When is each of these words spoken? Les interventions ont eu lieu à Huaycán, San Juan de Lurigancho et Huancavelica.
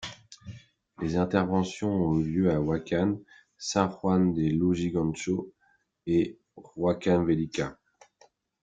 Les 0.99 1.15
interventions 1.15 1.93
ont 1.93 2.17
eu 2.17 2.23
lieu 2.23 2.51
à 2.51 2.57
Huaycán, 2.59 3.19
San 3.59 3.91
Juan 3.91 4.33
de 4.33 4.41
Lurigancho 4.49 5.53
et 6.07 6.39
Huancavelica. 6.57 7.77